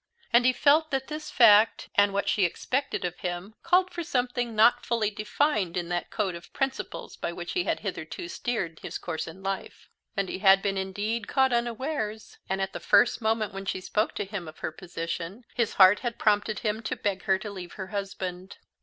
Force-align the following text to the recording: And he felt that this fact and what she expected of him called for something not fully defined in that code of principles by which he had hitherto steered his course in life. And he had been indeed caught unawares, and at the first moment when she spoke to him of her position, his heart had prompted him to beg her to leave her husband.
And 0.33 0.47
he 0.47 0.51
felt 0.51 0.89
that 0.89 1.09
this 1.09 1.29
fact 1.29 1.87
and 1.93 2.11
what 2.11 2.27
she 2.27 2.43
expected 2.43 3.05
of 3.05 3.19
him 3.19 3.53
called 3.61 3.91
for 3.91 4.01
something 4.01 4.55
not 4.55 4.83
fully 4.83 5.11
defined 5.11 5.77
in 5.77 5.89
that 5.89 6.09
code 6.09 6.33
of 6.33 6.51
principles 6.53 7.15
by 7.15 7.31
which 7.31 7.51
he 7.51 7.65
had 7.65 7.81
hitherto 7.81 8.27
steered 8.27 8.79
his 8.79 8.97
course 8.97 9.27
in 9.27 9.43
life. 9.43 9.89
And 10.17 10.27
he 10.27 10.39
had 10.39 10.63
been 10.63 10.75
indeed 10.75 11.27
caught 11.27 11.53
unawares, 11.53 12.39
and 12.49 12.59
at 12.59 12.73
the 12.73 12.79
first 12.79 13.21
moment 13.21 13.53
when 13.53 13.65
she 13.65 13.79
spoke 13.79 14.15
to 14.15 14.25
him 14.25 14.47
of 14.47 14.57
her 14.65 14.71
position, 14.71 15.45
his 15.53 15.75
heart 15.75 15.99
had 15.99 16.17
prompted 16.17 16.61
him 16.65 16.81
to 16.81 16.95
beg 16.95 17.25
her 17.25 17.37
to 17.37 17.51
leave 17.51 17.73
her 17.73 17.89
husband. 17.89 18.57